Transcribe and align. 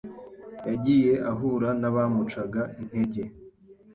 yagiye 0.69 1.13
ahura 1.31 1.69
n’abamucaga 1.81 2.61
intege 2.79 3.21